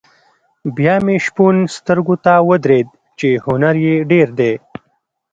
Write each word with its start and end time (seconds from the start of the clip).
بیا 0.75 0.95
مې 1.05 1.15
شپون 1.25 1.55
سترګو 1.75 2.15
ته 2.25 2.33
ودرېد 2.49 2.87
چې 3.19 3.27
هنر 3.45 3.75
یې 3.85 3.95
ډېر 4.11 4.27
دی. 4.39 4.53